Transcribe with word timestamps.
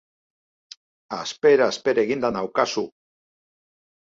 Asper-asper 1.17 1.95
eginda 2.05 2.33
naukazu! 2.37 2.85